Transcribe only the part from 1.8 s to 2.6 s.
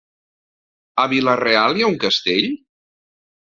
hi ha un castell?